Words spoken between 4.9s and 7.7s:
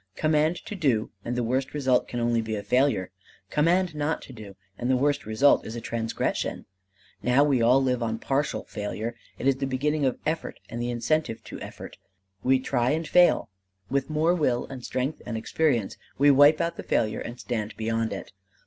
worst result is transgression. Now we